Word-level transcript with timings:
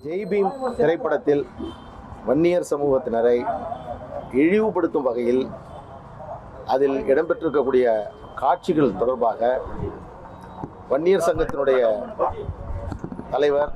ஜெய்பீம் 0.00 0.50
திரைப்படத்தில் 0.76 1.40
வன்னியர் 2.26 2.66
சமூகத்தினரை 2.68 3.38
இழிவுபடுத்தும் 4.34 5.06
வகையில் 5.06 5.40
அதில் 6.66 6.94
இடம்பெற்றிருக்கக்கூடிய 7.04 7.86
காட்சிகள் 8.34 8.92
தொடர்பாக 8.92 9.40
வன்னியர் 10.90 11.24
சங்கத்தினுடைய 11.26 11.80
தலைவர் 13.30 13.72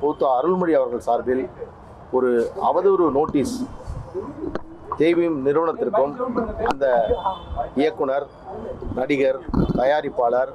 பூத்தா 0.00 0.32
அருள்மொழி 0.34 0.74
அவர்கள் 0.74 1.06
சார்பில் 1.06 1.44
ஒரு 2.12 2.32
அவதூறு 2.62 3.06
நோட்டீஸ் 3.10 3.54
ஜெய்பீம் 4.98 5.38
நிறுவனத்திற்கும் 5.42 6.12
அந்த 6.66 6.86
இயக்குனர் 7.76 8.26
நடிகர் 8.94 9.40
தயாரிப்பாளர் 9.76 10.52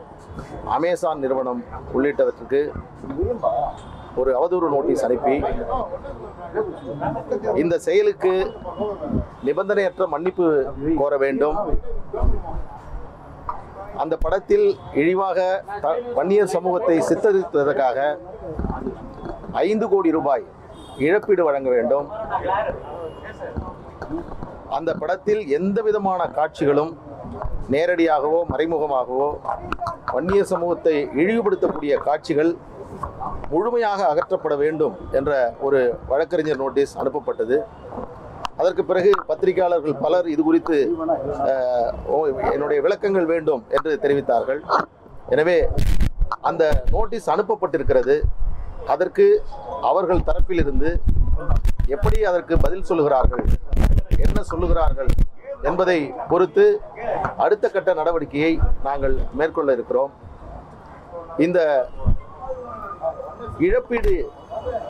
அமேசான் 0.71 1.23
நிறுவனம் 1.23 1.63
உள்ளிட்டவற்றுக்கு 1.93 2.61
ஒரு 4.15 4.39
அவதூறு 4.39 4.69
நோட்டீஸ் 4.69 5.03
அனுப்பி 5.05 5.43
இந்த 7.55 7.79
செயலுக்கு 7.79 8.53
நிபந்தனையற்ற 9.45 10.07
மன்னிப்பு 10.07 10.73
கோர 10.97 11.17
வேண்டும். 11.17 11.57
அந்த 13.95 14.17
படத்தில் 14.17 14.77
இழிவாக 14.93 15.63
த- 15.81 15.99
வன்னியர் 16.15 16.47
சமூகத்தை 16.47 16.99
சித்தரித்ததற்காக 16.99 18.17
ஐந்து 19.51 19.89
கோடி 19.89 20.11
ரூபாய் 20.11 20.45
இழப்பீடு 20.97 21.43
வழங்க 21.43 21.69
வேண்டும். 21.69 22.07
அந்த 24.69 24.93
படத்தில் 24.93 25.47
எந்த 25.47 25.81
விதமான 25.81 26.27
காட்சிகளும் 26.27 26.97
நேரடியாகவோ 27.71 28.43
மறைமுகமாகவோ 28.49 29.37
வன்னிய 30.13 30.43
சமூகத்தை 30.43 31.05
இழிவுபடுத்தக்கூடிய 31.15 31.97
காட்சிகள் 31.97 32.57
முழுமையாக 33.51 34.01
அகற்றப்பட 34.11 34.55
வேண்டும் 34.63 34.95
என்ற 35.19 35.31
ஒரு 35.67 35.79
வழக்கறிஞர் 36.11 36.61
நோட்டீஸ் 36.63 36.93
அனுப்பப்பட்டது. 37.01 37.57
அதற்கு 38.61 38.83
பிறகு 38.89 39.11
பத்திரிகையாளர்கள் 39.29 39.95
பலர் 40.05 40.27
இது 40.33 40.41
குறித்து 40.47 40.77
ஓ, 42.11 42.17
என்னுடைய 42.55 42.79
விளக்கங்கள் 42.85 43.27
வேண்டும் 43.33 43.61
என்று 43.77 43.91
தெரிவித்தார்கள். 44.03 44.61
எனவே 45.33 45.57
அந்த 46.49 46.63
நோட்டீஸ் 46.95 47.27
அனுப்பப்பட்டிருக்கிறது. 47.35 48.15
அதற்கு 48.93 49.25
அவர்கள் 49.89 50.25
தரப்பிலிருந்து 50.29 50.91
எப்படி 51.95 52.17
அதற்கு 52.29 52.53
பதில் 52.65 52.87
சொல்லுகிறார்கள் 52.89 53.43
என்ன 54.25 54.39
சொல்லுகிறார்கள் 54.51 55.11
என்பதை 55.69 55.99
பொறுத்து 56.31 56.65
அடுத்த 57.45 57.65
கட்ட 57.73 57.91
நடவடிக்கையை 57.99 58.53
நாங்கள் 58.87 59.15
மேற்கொள்ள 59.39 59.71
இருக்கிறோம். 59.77 60.11
இந்த 61.45 61.59
இழப்பீடு 63.67 64.13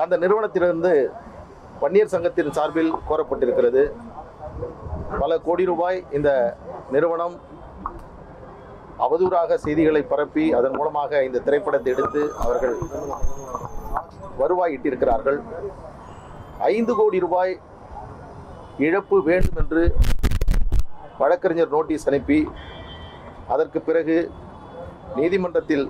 அந்த 0.03 0.14
நிறுவனத்திலிருந்து 0.23 0.91
வன்னியர் 1.81 2.11
சங்கத்தின் 2.14 2.55
சார்பில் 2.58 2.91
கோரப்பட்டிருக்கிறது. 3.09 3.83
பல 5.22 5.31
கோடி 5.47 5.63
ரூபாய் 5.72 5.97
இந்த 6.17 6.30
நிறுவனம் 6.95 7.36
அவதூறாக 9.05 9.58
செய்திகளை 9.66 10.02
பரப்பி 10.11 10.45
அதன் 10.58 10.78
மூலமாக 10.80 11.22
இந்த 11.28 11.41
திரைப்படத்தை 11.45 11.91
எடுத்து 11.95 12.22
அவர்கள் 12.44 12.75
வருவாயிட்டிருக்கிறார்கள். 14.41 15.39
ஐந்து 16.73 16.94
கோடி 17.00 17.19
ரூபாய் 17.25 17.53
இழப்பு 18.88 19.17
வேண்டும் 19.30 19.59
என்று 19.63 19.83
வழக்கறிஞர் 21.22 21.73
நோட்டீஸ் 21.75 22.08
அனுப்பி 22.09 22.39
அதற்கு 23.53 23.80
பிறகு 23.88 24.17
நீதிமன்றத்தில் 25.17 25.85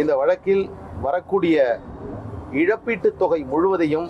இந்த 0.00 0.12
வழக்கில் 0.20 0.64
வரக்கூடிய 1.00 1.56
இழப்பீட்டுத் 2.52 3.18
தொகை 3.18 3.40
முழுவதையும் 3.44 4.08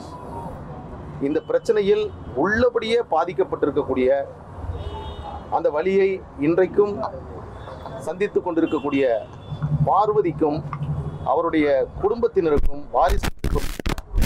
இந்த 1.21 1.43
பிரச்சனையில் 1.49 2.05
உள்ளபடியே 2.37 2.99
பாதிக்கப்பட்டிருக்கக்கூடிய 3.11 4.11
அந்த 5.51 5.71
வழியை 5.71 6.09
இன்றைக்கும் 6.39 6.95
சந்தித்து 7.99 8.43
கொண்டிருக்கக்கூடிய 8.43 9.05
பார்வதிக்கும் 9.85 10.59
அவருடைய 11.25 11.67
குடும்பத்தினருக்கும் 12.03 12.83
வாரிசுக்கும் 12.93 13.69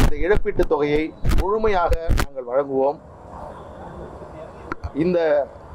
இந்த 0.01 0.15
இழப்பீட்டுத் 0.17 0.69
தொகையை 0.69 1.03
முழுமையாக 1.41 1.95
நாங்கள் 2.25 2.49
வழங்குவோம். 2.51 2.99
இந்த 4.95 5.19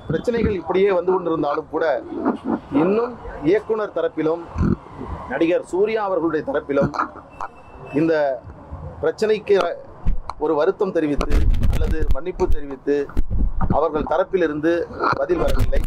பிரச்சனைகள் 0.07 0.53
இப்படியே 0.53 0.91
வந்து 0.91 1.11
கொண்டிருந்தாலும் 1.11 1.71
கூட 1.71 1.85
இன்னும் 2.71 3.13
இயக்குனர் 3.43 3.95
தரப்பிலும் 3.95 4.43
நடிகர் 5.31 5.69
சூர்யா 5.71 6.01
அவர்களுடைய 6.07 6.41
தரப்பிலும் 6.49 6.91
இந்த 7.99 8.13
பிரச்சனைக்கு 9.01 9.55
ஒரு 10.45 10.53
வருத்தம் 10.59 10.93
தெரிவித்து 10.97 11.35
அல்லது 11.73 11.99
மன்னிப்பு 12.15 12.45
தெரிவித்து 12.55 12.95
அவர்கள் 13.77 14.09
தரப்பிலிருந்து 14.11 14.71
பதில் 15.19 15.41
வரவில்லை. 15.43 15.81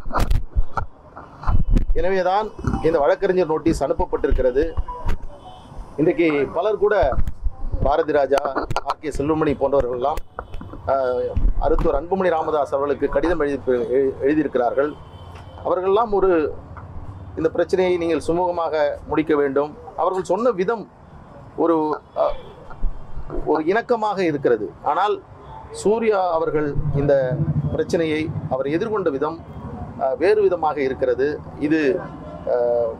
எனவேதான் 2.00 2.46
இந்த 2.86 2.96
வழக்கறிஞர் 3.04 3.52
நோட்டீஸ் 3.52 3.84
அனுப்பப்பட்டிருக்கிறது. 3.86 4.64
இன்றைக்கு 6.00 6.28
பலர் 6.56 6.82
கூட 6.84 6.96
பாரதி 7.86 8.12
ராஜா 8.18 8.40
ஆர் 8.90 9.00
கே 9.02 9.12
செல்வமணி 9.18 9.52
போன்றவர்கள்லாம் 9.62 10.20
அருத்தூர் 11.66 11.98
அன்புமணி 11.98 12.30
ராமதாஸ் 12.36 12.74
அவர்களுக்கு 12.76 13.08
கடிதம் 13.16 13.42
எழுதி 13.44 13.58
எழுதியிருக்கிறார்கள். 14.24 14.90
அவர்களெல்லாம் 15.66 16.12
ஒரு 16.18 16.30
இந்த 17.38 17.48
பிரச்சனையை 17.56 17.94
நீங்கள் 18.02 18.24
சுமூகமாக 18.28 18.74
முடிக்க 19.10 19.32
வேண்டும். 19.42 19.70
அவர்கள் 20.02 20.30
சொன்ன 20.32 20.50
விதம் 20.60 20.84
ஒரு 21.62 21.76
ஒரு 23.52 23.62
இணக்கமாக 23.72 24.18
இருக்கிறது. 24.30 24.66
ஆனால் 24.90 25.14
சூர்யா 25.82 26.20
அவர்கள் 26.36 26.68
இந்த 27.00 27.14
பிரச்சனையை 27.74 28.22
அவர் 28.54 28.68
எதிர்கொண்ட 28.76 29.10
விதம் 29.16 29.38
வேறு 30.22 30.40
விதமாக 30.46 30.78
இருக்கிறது. 30.88 31.26
இது 31.66 31.80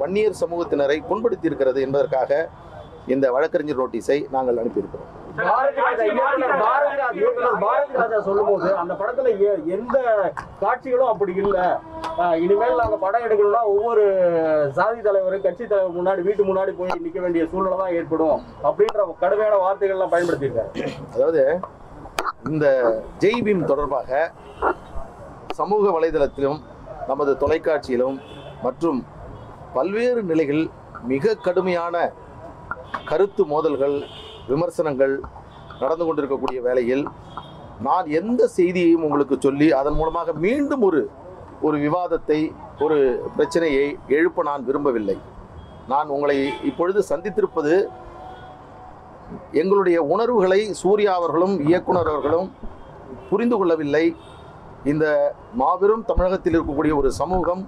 வன்னியர் 0.01 0.41
சமூகத்தினரை 0.43 0.99
புண்படுத்தி 1.09 1.49
இருக்கிறது 1.51 1.79
என்பதற்காக 1.87 2.31
இந்த 3.13 3.27
வழக்கறிஞர் 3.35 3.81
நோட்டீஸை 3.83 4.19
நாங்கள் 4.35 4.61
அனுப்பியிருக்கிறோம். 4.63 5.11
பாரதிராஜா 7.63 8.19
சொல்லும்போது 8.29 8.69
அந்த 8.83 8.93
படத்துல 9.01 9.31
எந்த 9.77 9.97
காட்சிகளும் 10.63 11.11
அப்படி 11.13 11.35
இல்லை. 11.43 11.67
இனிமேல் 12.43 12.81
நாங்க 12.81 12.97
படம் 13.05 13.25
எடுக்கணும்னா 13.27 13.61
ஒவ்வொரு 13.73 14.03
சாதி 14.77 15.01
தலைவர் 15.07 15.37
கட்சி 15.45 15.65
தலைவர் 15.65 15.97
முன்னாடி 15.99 16.21
வீட்டு 16.27 16.43
முன்னாடி 16.49 16.73
போய் 16.79 17.05
நிக்க 17.05 17.21
வேண்டிய 17.21 17.43
சூழ்நிலை 17.53 17.77
தான் 17.79 17.95
ஏற்படும் 17.99 18.39
அப்படின்ற 18.69 19.07
கடுமையான 19.23 19.55
வார்த்தைகள்லாம் 19.63 20.13
பயன்படுத்தியிருக்காரு. 20.15 20.71
அதாவது 21.15 21.43
இந்த 22.51 22.67
ஜெய் 23.23 23.43
பீம் 23.47 23.65
தொடர்பாக 23.65 24.11
சமூக 25.61 25.85
வலைதளத்திலும் 25.97 26.61
நமது 27.09 27.33
தொலைக்காட்சியிலும் 27.43 28.19
மற்றும் 28.63 28.99
பல்வேறு 29.75 30.23
நிலைகள் 30.23 30.63
மிக 31.13 31.35
கடுமையான 31.47 31.97
கருத்து 33.05 33.43
மோதல்கள் 33.45 33.97
விமர்சனங்கள் 34.49 35.15
நடந்து 35.81 36.05
கொண்டிருக்கக்கூடிய 36.05 36.59
வேளையில் 36.63 37.05
நான் 37.87 38.07
எந்த 38.19 38.43
செய்தியையும் 38.57 39.05
உங்களுக்கு 39.05 39.37
சொல்லி 39.41 39.69
அதன் 39.73 39.97
மூலமாக 40.01 40.33
மீண்டும் 40.45 40.85
ஒரு 40.89 41.01
ஒரு 41.67 41.77
விவாதத்தை 41.85 42.39
ஒரு 42.85 42.97
பிரச்சனையை 43.37 43.87
எழுப்ப 44.17 44.43
நான் 44.49 44.67
விரும்பவில்லை. 44.69 45.17
நான் 45.93 46.09
உங்களை 46.15 46.37
இப்பொழுது 46.71 47.01
சந்தித்திருப்பது 47.11 47.75
எங்களுடைய 49.61 49.99
உணர்வுகளை 50.15 50.61
சூர்யா 50.81 51.13
அவர்களும் 51.21 51.55
இயக்குனர் 51.69 52.11
அவர்களும் 52.13 52.49
புரிந்து 53.31 53.57
கொள்ளவில்லை. 53.61 54.05
இந்த 54.93 55.07
மாபெரும் 55.61 56.05
தமிழகத்தில் 56.11 56.57
இருக்கக்கூடிய 56.57 56.93
ஒரு 57.01 57.11
சமூகம் 57.21 57.63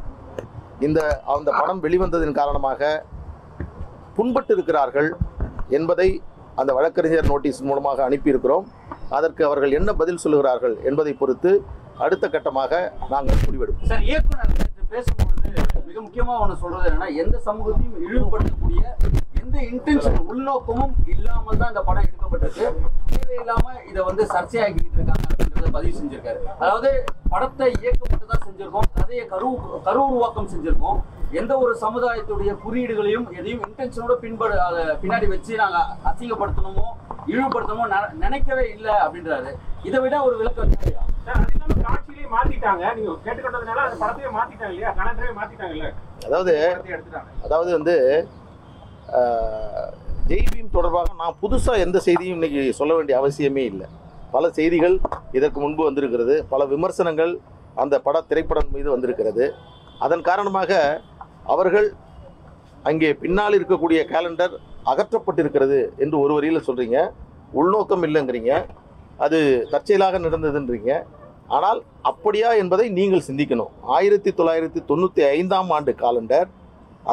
இந்த 0.86 1.00
அந்த 1.34 1.48
படம் 1.60 1.82
வெளிவந்ததன் 1.84 2.38
காரணமாக 2.40 2.90
புண்பட்டு 4.16 4.52
இருக்கிறார்கள் 4.56 5.10
என்பதை 5.78 6.08
அந்த 6.60 6.70
வழக்கறிஞர் 6.78 7.30
நோட்டீஸ் 7.30 7.60
மூலமாக 7.68 8.02
அனுப்பியிருக்கிறோம். 8.08 8.66
அதற்கு 9.16 9.42
அவர்கள் 9.48 9.76
என்ன 9.78 9.90
பதில் 10.00 10.22
சொல்லுகிறார்கள் 10.24 10.76
என்பதை 10.88 11.12
பொறுத்து 11.20 11.52
அடுத்த 12.04 12.24
கட்டமாக 12.28 12.72
நாங்கள் 13.12 13.42
முடிவெடுப்போம். 13.46 13.88
சார் 13.90 14.06
இயக்குனர் 14.10 14.52
பேசும்பொழுது 14.92 15.48
மிக 15.88 15.98
முக்கியமா 16.04 16.34
ஒண்ணு 16.42 16.56
சொல்றது 16.62 16.88
என்னன்னா 16.90 17.08
எந்த 17.22 17.36
சமூகத்தையும் 17.46 18.00
இழிவுபடுத்தக்கூடிய 18.06 18.82
எந்த 19.40 19.56
இன்டென்ஷன் 19.72 20.18
உள்நோக்கமும் 20.30 20.94
இல்லாமல் 21.14 21.60
தான் 21.60 21.72
இந்த 21.72 21.82
படம் 21.88 22.06
எடுக்கப்பட்டிருக்கு. 22.08 22.66
தேவையில்லாம 23.12 23.64
இதை 23.90 24.00
வந்து 24.08 24.22
சர்ச்சையாக்கிட்டு 24.34 24.98
இருக்காங்க 24.98 25.24
அப்படின்றத 25.30 25.70
பதிவு 25.76 25.94
செஞ்சிருக்காரு. 25.98 26.40
அதாவது 26.62 26.90
படத்தை 27.32 27.68
இயக்க 27.82 28.00
மட்டும் 28.10 28.32
தான் 28.32 28.44
செஞ்சிருக்கோம் 28.46 28.88
கதையை 28.98 29.24
கரு 29.34 29.48
கரு 29.88 30.00
உருவாக்கம் 30.10 30.50
செஞ்சிருக்கோம். 30.54 31.00
எந்த 31.40 31.52
ஒரு 31.62 31.72
சமுதாயத்துடைய 31.84 32.50
குறியீடுகளையும் 32.64 33.26
எதையும் 33.38 33.64
இன்டென்ஷனோட 33.68 34.16
பின்படு 34.24 34.56
அதை 34.68 34.82
பின்னாடி 35.02 35.28
வச்சு 35.34 35.52
நாங்க 35.62 35.78
அசிங்கப்படுத்தணுமோ 36.10 36.86
இழிவுபடுத்தணுமோ 37.30 37.86
நினைக்கவே 38.24 38.66
இல்லை 38.76 38.94
அப்படின்றாரு. 39.04 39.52
இதை 39.88 40.00
விட 40.04 40.16
ஒரு 40.28 40.36
விளக்கம் 40.42 40.74
தேவையா 40.74 41.02
அதாவது 46.26 46.52
அதாவது 47.44 47.70
வந்து 47.72 47.94
ஆஹ், 49.14 49.90
ஜெய் 50.28 50.48
பீம் 50.52 50.70
தொடர்பாக 50.70 51.10
நான் 51.18 51.38
புதுசாக 51.42 51.78
எந்த 51.78 51.98
செய்தியும் 52.00 52.36
இன்னைக்கு 52.38 52.62
சொல்ல 52.72 52.92
வேண்டிய 52.94 53.16
அவசியமே 53.20 53.64
இல்லை. 53.72 53.86
பல 54.32 54.50
செய்திகள் 54.50 54.94
இதற்கு 55.32 55.58
முன்பு 55.60 55.82
வந்திருக்கிறது. 55.84 56.36
பல 56.48 56.64
விமர்சனங்கள் 56.64 57.32
அந்த 57.76 57.94
பட 58.00 58.22
திரைப்படம் 58.22 58.72
மீது 58.72 58.88
வந்திருக்கிறது. 58.90 59.44
அதன் 60.00 60.22
காரணமாக 60.22 60.70
அவர்கள் 61.46 61.88
அங்கே 62.84 63.10
பின்னால் 63.14 63.56
இருக்கக்கூடிய 63.58 64.00
கேலண்டர் 64.04 64.54
அகற்றப்பட்டிருக்கிறது 64.86 65.78
என்று 65.98 66.16
ஒரு 66.18 66.32
வரியில் 66.34 66.66
சொல்கிறீங்க 66.68 66.98
உள்நோக்கம் 67.52 68.04
இல்லைங்கிறீங்க. 68.04 68.52
அது 69.18 69.38
தற்செயலாக 69.72 70.18
நடந்ததுன்றீங்க. 70.18 70.92
ஆனால் 71.56 71.80
அப்படியா 72.10 72.50
என்பதை 72.62 72.86
நீங்கள் 72.98 73.26
சிந்திக்கணும். 73.28 73.72
ஆயிரத்தி 73.96 74.30
தொள்ளாயிரத்தி 74.38 74.80
தொண்ணூற்றி 74.90 75.22
ஐந்தாம் 75.36 75.70
ஆண்டு 75.76 75.92
காலண்டர் 76.02 76.48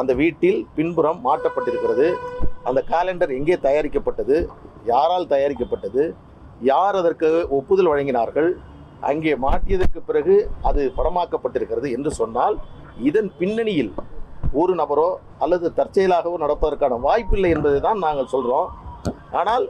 அந்த 0.00 0.12
வீட்டில் 0.20 0.60
பின்புறம் 0.76 1.18
மாட்டப்பட்டிருக்கிறது. 1.28 2.06
அந்த 2.68 2.80
காலண்டர் 2.92 3.32
எங்கே 3.38 3.56
தயாரிக்கப்பட்டது? 3.66 4.36
யாரால் 4.92 5.30
தயாரிக்கப்பட்டது? 5.34 6.04
யார் 6.70 6.96
அதற்கு 7.00 7.28
ஒப்புதல் 7.58 7.90
வழங்கினார்கள்? 7.92 8.50
அங்கே 9.10 9.32
மாட்டியதற்கு 9.44 10.00
பிறகு 10.08 10.34
அது 10.68 10.82
படமாக்கப்பட்டிருக்கிறது 10.98 11.88
என்று 11.96 12.10
சொன்னால் 12.20 12.56
இதன் 13.08 13.30
பின்னணியில் 13.38 13.92
ஒரு 14.60 14.72
நபரோ 14.80 15.08
அல்லது 15.44 15.66
தற்செயலாகவோ 15.78 16.36
நடப்பதற்கான 16.44 16.98
வாய்ப்பில்லை 17.06 17.50
என்பதை 17.56 17.78
தான் 17.86 18.02
நாங்கள் 18.06 18.32
சொல்கிறோம் 18.34 18.68
ஆனால் 19.40 19.64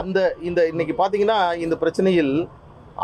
அந்த 0.00 0.18
இந்த 0.48 0.60
இன்னைக்கு 0.72 0.94
பார்த்தீங்கன்னா 1.00 1.38
இந்த 1.64 1.74
பிரச்சனையில் 1.82 2.34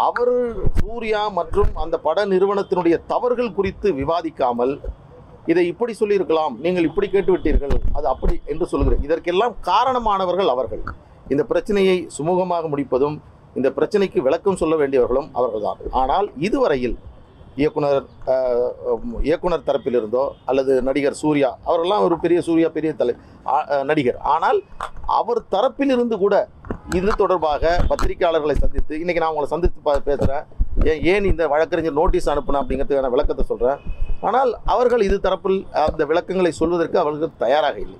அவர் 0.06 0.34
சூர்யா 0.78 1.22
மற்றும் 1.38 1.70
அந்த 1.82 1.96
பட 2.06 2.18
நிறுவனத்தினுடைய 2.32 2.96
தவறுகள் 3.12 3.56
குறித்து 3.58 3.88
விவாதிக்காமல் 4.00 4.74
இதை 5.52 5.64
இப்படி 5.72 5.92
சொல்லியிருக்கலாம் 6.00 6.54
நீங்கள் 6.64 6.88
இப்படி 6.88 7.08
கேட்டுவிட்டீர்கள் 7.14 7.74
அது 7.96 8.06
அப்படி 8.12 8.34
என்று 8.52 8.66
சொல்கிறேன் 8.72 9.04
இதற்கெல்லாம் 9.06 9.54
காரணமானவர்கள் 9.70 10.52
அவர்கள். 10.54 10.82
இந்த 11.32 11.42
பிரச்சனையை 11.50 11.96
சுமூகமாக 12.16 12.68
முடிப்பதும் 12.74 13.16
இந்த 13.58 13.68
பிரச்சனைக்கு 13.78 14.20
விளக்கம் 14.26 14.60
சொல்ல 14.62 14.74
வேண்டியவர்களும் 14.80 15.28
அவர்கள்தான். 15.38 15.80
ஆனால் 16.02 16.28
இதுவரையில் 16.48 16.96
இயக்குனர் 17.62 18.06
இயக்குனர் 19.28 19.66
தரப்பிலிருந்தோ 19.68 20.24
அல்லது 20.50 20.72
நடிகர் 20.88 21.20
சூர்யா 21.20 21.50
அவரெல்லாம் 21.68 22.04
ஒரு 22.06 22.16
பெரிய 22.24 22.38
சூர்யா 22.48 22.68
பெரிய 22.76 22.92
தலை 23.00 23.14
நடிகர். 23.90 24.18
ஆனால் 24.34 24.58
அவர் 25.20 25.40
தரப்பிலிருந்து 25.54 26.16
கூட 26.24 26.34
இது 26.94 27.12
தொடர்பாக 27.16 27.84
பத்திரிகையாளர்களை 27.88 28.52
சந்தித்து 28.52 28.98
இன்னைக்கு 28.98 29.22
நான் 29.22 29.34
உங்களை 29.34 29.48
சந்தித்து 29.48 29.80
பா- 29.84 30.06
பேசுறேன். 30.06 30.44
ஏன் 30.84 31.02
ஏன் 31.02 31.24
இந்த 31.24 31.48
வழக்கறிஞர் 31.48 31.92
நோட்டீஸ் 31.92 32.30
அனுப்புனா 32.30 32.52
அப்படிங்கிறதுக்கான 32.52 33.10
விளக்கத்தை 33.10 33.44
சொல்றேன். 33.44 33.78
ஆனால் 34.20 34.58
அவர்கள் 34.64 35.00
இது 35.00 35.20
தரப்பில் 35.22 35.72
அந்த 35.72 36.04
விளக்கங்களை 36.04 36.52
சொல்வதற்கு 36.52 36.98
அவர்கள் 36.98 37.28
தயாராக 37.38 37.78
இல்லை. 37.78 37.98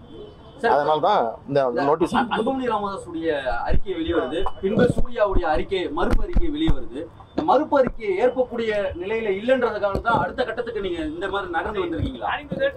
அதனால 0.63 1.01
தான் 1.01 1.35
இந்த 1.49 1.71
நோட்டீஸ் 1.71 2.17
அன்- 2.17 2.19
அன்புமணி 2.19 2.69
ராமதாஸுடைய 2.69 3.43
அறிக்கை 3.43 3.93
வெளியே 3.93 4.13
வருது. 4.13 4.43
பின்பு 4.61 4.93
சூர்யாவுடைய 4.97 5.41
அறிக்கை 5.41 5.89
மறுப்பு 5.89 6.23
அறிக்கை 6.23 6.49
வெளியே 6.49 6.71
வருது. 6.71 7.07
இந்த 7.29 7.43
மறுப்பு 7.43 7.79
அறிக்கையை 7.79 8.19
ஏற்கக்கூடிய 8.19 8.93
நிலையில 9.01 9.29
இல்லைன்றதுக்காக 9.41 10.01
தான் 10.01 10.19
அடுத்த 10.19 10.45
கட்டத்துக்கு 10.45 10.81
நீங்க 10.81 11.03
இந்த 11.03 11.29
மாதிரி 11.29 11.51
நகர்ந்து 11.51 11.85
வந்திருக்கீங்களா? 11.85 12.29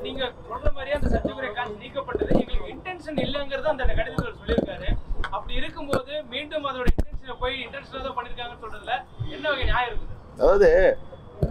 நீங்க 0.01 0.25
சொல்ற 0.25 0.73
மாதிரியே 0.73 0.91
அந்த 0.91 1.09
சர்ச்சைக்குரிய 1.09 1.53
நீக்கப்பட்டது 1.79 2.29
எங்களுக்கு 2.29 2.73
இன்டென்ஷன் 2.73 3.19
இல்லைங்கிறது 3.19 3.61
அந்த 3.61 3.85
கடிதத்தில் 3.85 4.33
சொல்லியிருக்காரு. 4.45 4.97
அப்படி 5.35 5.53
இருக்கும்போது 5.59 6.11
மீண்டும் 6.33 6.65
அதோட 6.69 6.87
இன்டென்ஷனை 6.93 7.35
போய் 7.43 7.55
இன்டென்ஷனாக 7.65 8.01
தான் 8.07 8.17
பண்ணிருக்காங்கன்னு 8.17 8.63
சொல்றதுல 8.63 8.93
என்ன 9.35 9.45
வகை 9.51 9.65
நியாயம் 9.71 9.89
இருக்குது? 9.91 10.15
அதாவது 10.41 10.69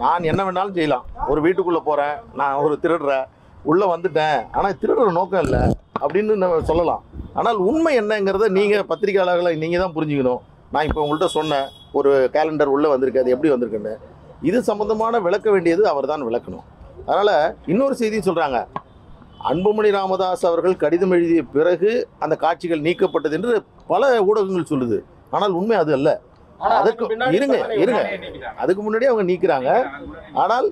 நான் 0.03 0.27
என்ன 0.31 0.41
வேணாலும் 0.47 0.77
செய்யலாம். 0.77 1.05
ஒரு 1.31 1.39
வீட்டுக்குள்ளே 1.45 1.81
போகிறேன் 1.89 2.15
நான் 2.39 2.61
ஒரு 2.65 2.75
திருடுறேன் 2.83 3.25
உள்ளே 3.71 3.85
வந்துட்டேன் 3.93 4.39
ஆனால் 4.57 4.77
திருடுற 4.81 5.09
நோக்கம் 5.19 5.43
இல்லை 5.45 5.61
அப்படின்னு 6.03 6.41
நம்ம 6.43 6.59
சொல்லலாம். 6.71 7.03
ஆனால் 7.39 7.57
உண்மை 7.69 7.93
என்னங்கிறத 8.01 8.47
நீங்கள் 8.57 8.87
பத்திரிகையாளர்களை 8.91 9.53
நீங்கள் 9.63 9.83
தான் 9.83 9.95
புரிஞ்சுக்கணும். 9.97 10.41
நான் 10.73 10.87
இப்போ 10.89 11.01
உங்கள்கிட்ட 11.03 11.29
சொன்னேன் 11.37 11.67
ஒரு 11.97 12.11
கேலண்டர் 12.35 12.73
உள்ளே 12.75 12.89
வந்திருக்கு 12.93 13.21
அது 13.23 13.33
எப்படி 13.35 13.51
வந்திருக்குன்னு. 13.53 13.93
இது 14.49 14.57
சம்மந்தமான 14.69 15.19
விளக்க 15.27 15.47
வேண்டியது 15.53 15.83
அவர் 15.93 16.11
தான் 16.11 16.27
விளக்கணும். 16.29 16.65
அதனால் 17.07 17.35
இன்னொரு 17.73 17.95
செய்தியும் 18.01 18.27
சொல்கிறாங்க 18.29 18.59
அன்புமணி 19.49 19.89
ராமதாஸ் 19.97 20.47
அவர்கள் 20.49 20.81
கடிதம் 20.83 21.13
எழுதிய 21.15 21.41
பிறகு 21.55 21.91
அந்த 22.23 22.35
காட்சிகள் 22.43 22.85
நீக்கப்பட்டது 22.87 23.37
என்று 23.37 23.53
பல 23.91 24.09
ஊடகங்கள் 24.29 24.71
சொல்லுது. 24.71 24.97
ஆனால் 25.35 25.55
உண்மை 25.59 25.77
அது 25.83 25.91
அல்ல. 25.97 26.09
பின்னாடி 27.11 27.37
இருங்க, 27.37 27.57
இருங்க. 27.83 28.01
அதுக்கு 28.61 28.81
முன்னாடியே 28.83 29.09
அவங்க 29.11 29.25
நீக்குறாங்க. 29.31 29.71
ஆனால் 30.43 30.67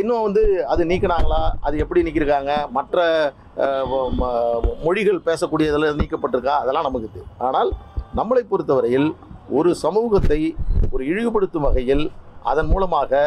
இன்னும் 0.00 0.24
வந்து 0.26 0.42
அது 0.72 0.82
நீக்கினாங்களா? 0.90 1.40
அது 1.66 1.76
எப்படி 1.84 2.02
நீக்கிருக்காங்க 2.06 2.52
மற்ற 2.76 3.04
மொழிகள் 4.84 5.24
பேசக்கூடியதில் 5.28 5.98
நீக்கப்பட்டிருக்கா? 6.00 6.54
அதெல்லாம் 6.62 6.88
நமக்கு 6.88 7.10
தெரியும் 7.14 7.34
ஆனால் 7.46 7.70
நம்மளை 8.20 8.42
பொறுத்தவரையில் 8.52 9.08
ஒரு 9.58 9.70
சமூகத்தை 9.84 10.40
ஒரு 10.94 11.02
இழிவுபடுத்தும் 11.10 11.66
வகையில் 11.68 12.04
அதன் 12.50 12.70
மூலமாக 12.72 13.20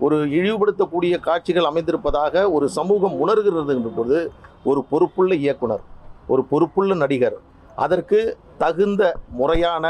ஒரு 0.00 0.16
இழிவுபடுத்தக்கூடிய 0.30 1.14
காட்சிகள் 1.20 1.68
அமைந்திருப்பதாக 1.70 2.44
ஒரு 2.50 2.66
சமூகம் 2.70 3.16
உணர்கிறது 3.18 3.72
என்ற 3.74 3.90
பொழுது 3.90 4.20
ஒரு 4.64 4.80
பொறுப்புள்ள 4.90 5.34
இயக்குனர் 5.42 5.84
ஒரு 6.28 6.42
பொறுப்புள்ள 6.50 6.94
நடிகர் 6.94 7.38
அதற்கு 7.78 8.20
தகுந்த 8.58 9.02
முறையான 9.32 9.86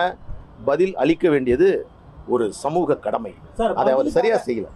பதில் 0.65 0.95
அளிக்க 0.97 1.29
வேண்டியது 1.31 1.69
ஒரு 2.29 2.45
சமூக 2.55 2.99
கடமை 2.99 3.33
அதை 3.77 3.93
அவர் 3.93 4.15
சரியா 4.17 4.37
செய்யல 4.47 4.67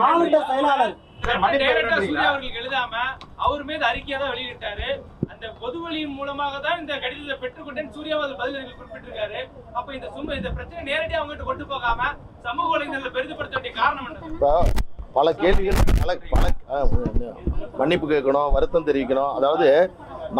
மாவட்ட 0.00 0.38
செயலாளர் 0.50 0.94
அவர் 3.40 3.64
மீது 3.64 3.84
அறிக்கையா 3.84 4.18
தான் 4.18 4.32
வெளியிட்டாரு 4.34 4.88
அந்த 5.40 5.52
பொதுவழியின் 5.60 6.16
மூலமாக 6.16 6.56
தான் 6.64 6.80
இந்த 6.80 6.94
கடிதத்தை 7.02 7.34
பெற்றுக்கொண்டேன். 7.42 7.86
சூர்யாவது 7.94 8.32
பதில் 8.40 8.56
எனக்கு 8.58 8.78
குறிப்பிட்டிருக்காரு. 8.80 9.38
அப்ப 9.78 9.94
இந்த 9.98 10.08
சும்மா 10.16 10.32
இந்த 10.38 10.50
பிரச்சனை 10.56 10.82
நேரடியாக 10.88 11.20
அவங்ககிட்ட 11.20 11.44
கொண்டு 11.50 11.64
போகாம 11.70 12.08
சமூக 12.46 12.66
வலைதளங்களை 12.72 13.12
பெரிதுபடுத்த 13.14 13.56
வேண்டிய 13.56 13.72
காரணம் 13.78 14.08
என்ன? 14.08 14.50
பல 15.16 15.32
கேள்விகள் 15.42 15.78
பல 16.02 16.16
பல 16.32 16.50
மன்னிப்பு 17.80 18.08
கேட்கணும் 18.12 18.52
வருத்தம் 18.56 18.86
தெரிவிக்கணும். 18.88 19.32
அதாவது 19.38 19.68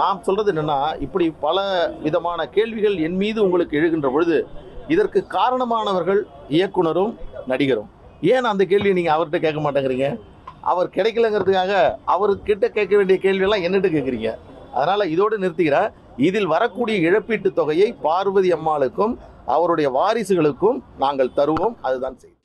நாம் 0.00 0.22
சொல்றது 0.28 0.52
என்னன்னா 0.54 0.78
இப்படி 1.06 1.28
பல 1.46 1.64
விதமான 2.04 2.46
கேள்விகள் 2.58 2.98
என் 3.06 3.18
மீது 3.22 3.40
உங்களுக்கு 3.46 3.80
எழுகின்ற 3.80 4.10
பொழுது 4.16 4.36
இதற்கு 4.96 5.22
காரணமானவர்கள் 5.38 6.22
இயக்குனரும் 6.58 7.16
நடிகரும். 7.52 7.90
ஏன் 8.34 8.50
அந்த 8.52 8.62
கேள்வியை 8.74 8.96
நீங்கள் 9.00 9.16
அவர்கிட்ட 9.16 9.40
கேட்க 9.46 9.62
மாட்டேங்கிறீங்க? 9.64 10.08
அவர் 10.72 10.94
கிடைக்கலங்கிறதுக்காக 10.98 11.74
அவர்கிட்ட 12.16 12.66
கேட்க 12.78 12.94
வேண்டிய 13.00 13.18
கேள்வியெல்லாம் 13.26 13.66
என்னட்டு 13.68 13.94
கேட்குறீங்க. 13.96 14.30
அதனால் 14.72 15.10
இதோடு 15.10 15.38
நிறுத்துகிறேன் 15.38 15.92
இதில் 16.16 16.46
வரக்கூடிய 16.46 17.10
இழப்பீட்டுத் 17.10 17.54
தொகையை 17.54 17.92
பார்வதி 17.92 18.52
அம்மாளுக்கும் 18.52 19.16
அவருடைய 19.46 19.90
வாரிசுகளுக்கும் 19.90 20.80
நாங்கள் 20.98 21.30
தருவோம். 21.36 21.74
அதுதான் 21.82 22.18
செய்தி. 22.18 22.36